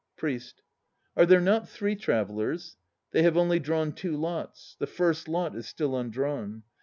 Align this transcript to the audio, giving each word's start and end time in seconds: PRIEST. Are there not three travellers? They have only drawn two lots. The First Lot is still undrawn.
PRIEST. 0.17 0.63
Are 1.15 1.27
there 1.27 1.39
not 1.39 1.69
three 1.69 1.95
travellers? 1.95 2.75
They 3.11 3.21
have 3.21 3.37
only 3.37 3.59
drawn 3.59 3.93
two 3.93 4.17
lots. 4.17 4.75
The 4.79 4.87
First 4.87 5.27
Lot 5.27 5.55
is 5.55 5.67
still 5.67 5.95
undrawn. 5.95 6.63